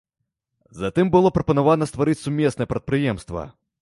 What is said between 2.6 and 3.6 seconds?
прадпрыемства.